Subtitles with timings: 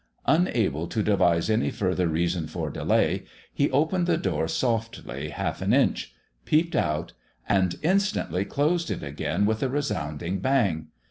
[0.25, 5.73] Unable to devise any further reason for delay, he opened the door softly half an
[5.73, 6.11] inch
[6.43, 7.13] peeped out
[7.47, 10.87] and instantly closed it again with a resounding bang.